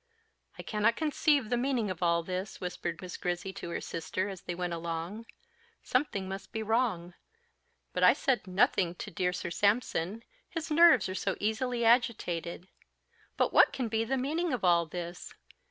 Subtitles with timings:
[0.57, 4.41] "I cannot conceive the meaning of all this," whispered Miss Grizzy to her sister as
[4.41, 5.27] they went along.
[5.83, 7.13] "Something must be wrong;
[7.93, 12.67] but I said nothing to dear Sir Sampson, his nerves are so easily agitated.
[13.37, 15.35] But what can be the meaning of all this?